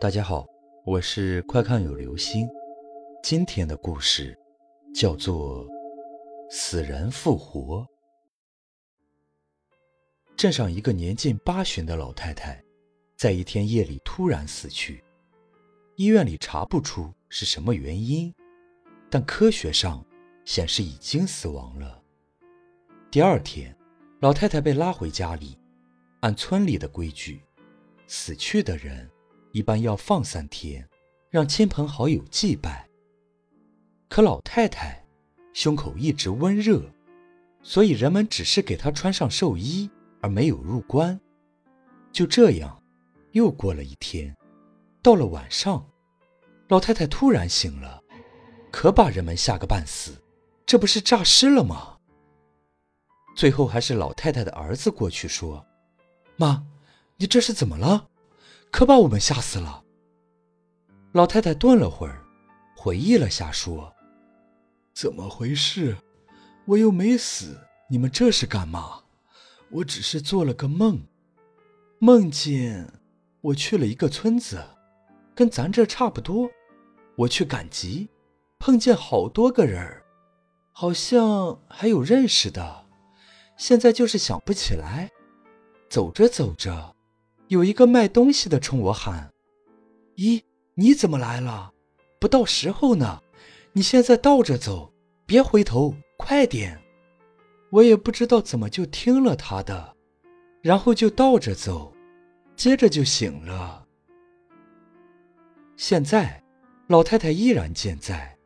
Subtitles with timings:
[0.00, 0.46] 大家好，
[0.86, 2.48] 我是快看有流星。
[3.22, 4.34] 今天的故事
[4.94, 5.66] 叫做
[6.50, 7.82] 《死人复活》。
[10.38, 12.64] 镇上一个年近八旬的老太太，
[13.14, 15.04] 在一天夜里突然死去，
[15.96, 18.34] 医院里查不出是什么原因，
[19.10, 20.02] 但科学上
[20.46, 22.02] 显示已经死亡了。
[23.10, 23.76] 第二天，
[24.20, 25.58] 老太太被拉回家里，
[26.20, 27.44] 按村里的规矩，
[28.06, 29.06] 死去的人。
[29.52, 30.88] 一般要放三天，
[31.28, 32.88] 让亲朋好友祭拜。
[34.08, 35.04] 可老太太
[35.52, 36.82] 胸口一直温热，
[37.62, 41.20] 所以人们只是给她穿上寿衣，而没有入棺。
[42.12, 42.82] 就这样，
[43.32, 44.36] 又过了一天，
[45.02, 45.88] 到了晚上，
[46.68, 48.02] 老太太突然醒了，
[48.70, 50.12] 可把人们吓个半死。
[50.66, 51.98] 这不是诈尸了吗？
[53.36, 55.64] 最后还是老太太的儿子过去说
[56.36, 56.64] ：“妈，
[57.16, 58.08] 你这是怎么了？”
[58.70, 59.84] 可把我们吓死了。
[61.12, 62.24] 老太太顿了会儿，
[62.76, 63.92] 回忆了下，说
[64.94, 65.96] ：“怎么回事？
[66.66, 67.58] 我又没死，
[67.90, 69.02] 你们这是干嘛？
[69.70, 71.00] 我只是做了个梦，
[71.98, 73.00] 梦见
[73.40, 74.62] 我去了一个村子，
[75.34, 76.48] 跟咱这差不多。
[77.16, 78.08] 我去赶集，
[78.58, 80.02] 碰见好多个人
[80.70, 82.86] 好像还有认识的，
[83.56, 85.10] 现在就是想不起来。
[85.88, 86.94] 走着走着。”
[87.50, 89.28] 有一个卖东西的冲我喊
[90.14, 91.72] ：“咦，你怎么来了？
[92.20, 93.20] 不到时候呢！
[93.72, 94.92] 你现在倒着走，
[95.26, 96.80] 别回头，快点！”
[97.70, 99.96] 我也不知道怎么就听了他的，
[100.62, 101.92] 然后就倒着走，
[102.54, 103.84] 接着就醒了。
[105.76, 106.40] 现在，
[106.86, 108.38] 老太太依然健在，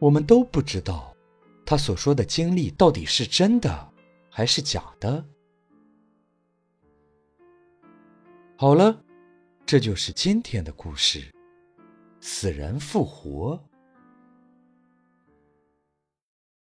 [0.00, 1.14] 我们都不知道，
[1.64, 3.92] 她所说的经历到底是真的
[4.28, 5.24] 还是假的。
[8.58, 9.04] 好了，
[9.66, 11.30] 这就是今天的故事，
[12.20, 13.62] 死人复活。